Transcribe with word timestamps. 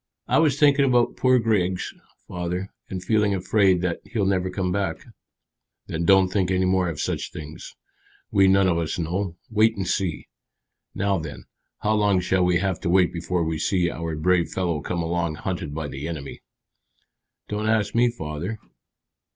"I 0.27 0.39
was 0.39 0.57
thinking 0.59 0.83
about 0.83 1.15
poor 1.15 1.37
Griggs, 1.37 1.93
father, 2.27 2.69
and 2.89 3.03
feeling 3.03 3.35
afraid 3.35 3.83
that 3.83 3.99
he'll 4.03 4.25
never 4.25 4.49
come 4.49 4.71
back." 4.71 5.05
"Then 5.85 6.05
don't 6.05 6.29
think 6.29 6.49
any 6.49 6.65
more 6.65 6.89
of 6.89 6.99
such 6.99 7.31
things. 7.31 7.75
We 8.31 8.47
none 8.47 8.67
of 8.67 8.79
us 8.79 8.97
know. 8.97 9.35
Wait 9.51 9.77
and 9.77 9.87
see. 9.87 10.27
Now 10.95 11.19
then, 11.19 11.43
how 11.83 11.93
long 11.93 12.19
shall 12.19 12.43
we 12.43 12.57
have 12.57 12.79
to 12.79 12.89
wait 12.89 13.13
before 13.13 13.43
we 13.43 13.59
see 13.59 13.91
our 13.91 14.15
brave 14.15 14.49
fellow 14.49 14.81
come 14.81 15.03
along 15.03 15.35
hunted 15.35 15.75
by 15.75 15.87
the 15.87 16.07
enemy?" 16.07 16.41
"Don't 17.47 17.69
ask 17.69 17.93
me, 17.93 18.09
father." 18.09 18.57